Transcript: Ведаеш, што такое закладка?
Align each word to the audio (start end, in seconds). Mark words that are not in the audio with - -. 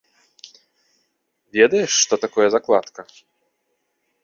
Ведаеш, 1.59 1.91
што 2.05 2.13
такое 2.25 2.47
закладка? 2.57 3.01